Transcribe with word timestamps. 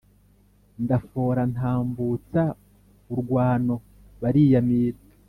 Ndafora 0.83 1.41
ntambutsa 1.53 2.43
urwano 3.13 3.75
bariyamira, 4.21 4.99